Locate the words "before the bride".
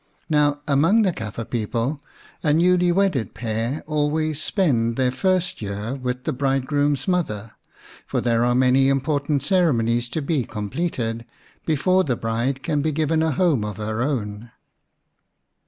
11.67-12.63